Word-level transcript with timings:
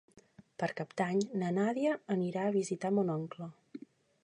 Per 0.61 0.69
Cap 0.79 0.95
d'Any 1.01 1.19
na 1.41 1.51
Nàdia 1.59 1.93
anirà 2.17 2.47
a 2.47 2.55
visitar 2.57 2.93
mon 2.97 3.13
oncle. 3.21 3.53